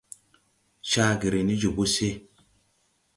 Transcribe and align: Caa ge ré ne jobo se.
Caa 0.89 1.13
ge 1.19 1.27
ré 1.33 1.41
ne 1.45 1.55
jobo 1.61 1.85
se. 1.93 2.09